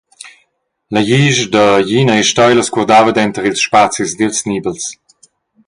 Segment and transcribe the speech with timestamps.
[0.95, 4.85] La glisch da glina e steilas curdava denter ils spazis dils nibels.